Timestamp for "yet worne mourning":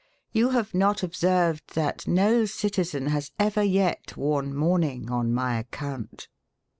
3.61-5.11